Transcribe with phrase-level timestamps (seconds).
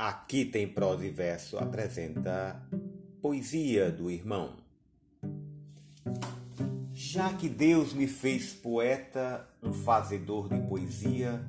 [0.00, 2.58] Aqui tem prosa e verso apresenta
[3.20, 4.56] Poesia do Irmão.
[6.90, 11.44] Já que Deus me fez poeta, um fazedor de poesia,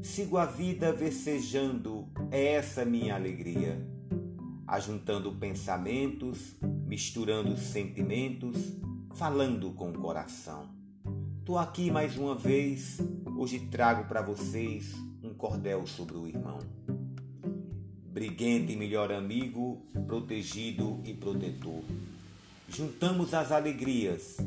[0.00, 3.84] sigo a vida versejando, é essa minha alegria.
[4.68, 8.56] Ajuntando pensamentos, misturando sentimentos,
[9.16, 10.70] falando com o coração.
[11.44, 13.00] Tô aqui mais uma vez,
[13.36, 16.60] hoje trago para vocês um cordel sobre o irmão
[18.16, 21.82] briguente e melhor amigo, protegido e protetor.
[22.66, 24.38] Juntamos as alegrias,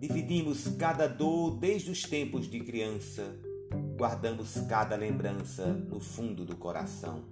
[0.00, 3.36] dividimos cada dor desde os tempos de criança,
[3.94, 7.22] guardamos cada lembrança no fundo do coração.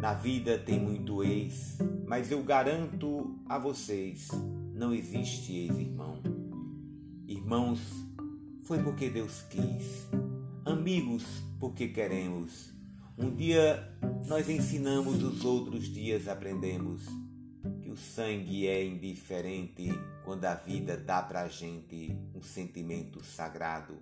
[0.00, 4.26] Na vida tem muito ex, mas eu garanto a vocês:
[4.74, 6.20] não existe ex-irmão.
[7.28, 7.78] Irmãos,
[8.64, 10.08] foi porque Deus quis,
[10.64, 11.22] amigos,
[11.60, 12.74] porque queremos
[13.16, 13.88] um dia
[14.26, 17.02] nós ensinamos, os outros dias aprendemos
[17.82, 19.88] que o sangue é indiferente
[20.24, 23.98] quando a vida dá pra gente um sentimento sagrado,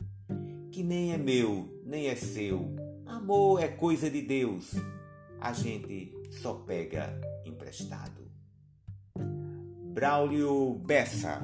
[0.70, 2.75] que nem é meu, nem é seu.
[3.05, 4.73] Amor é coisa de Deus,
[5.41, 8.23] a gente só pega emprestado.
[9.92, 11.42] Braulio Bessa